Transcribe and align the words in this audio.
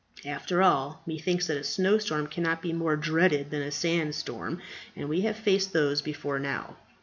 After 0.25 0.63
all, 0.63 1.03
methinks 1.05 1.45
that 1.45 1.57
a 1.57 1.63
snowstorm 1.63 2.25
cannot 2.25 2.63
be 2.63 2.73
more 2.73 2.95
dreaded 2.95 3.51
than 3.51 3.61
a 3.61 3.69
sandstorm, 3.69 4.59
and 4.95 5.07
we 5.07 5.21
have 5.21 5.37
faced 5.37 5.73
those 5.73 6.01
before 6.01 6.39
now." 6.39 6.75